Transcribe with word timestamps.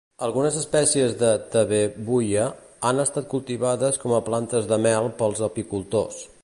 Algunes 0.25 0.55
espècies 0.59 1.11
de 1.19 1.29
"Tabebuia" 1.55 2.47
han 2.91 3.03
estat 3.05 3.31
cultivades 3.35 4.03
com 4.05 4.17
a 4.21 4.25
plantes 4.31 4.71
de 4.75 4.83
mel 4.89 5.13
pels 5.21 5.49
apicultors. 5.53 6.23